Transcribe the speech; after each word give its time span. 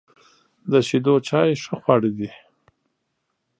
د 0.71 0.73
شیدو 0.87 1.13
چای 1.27 1.49
ښه 1.63 1.75
خواړه 1.81 2.09
دي. 2.17 2.29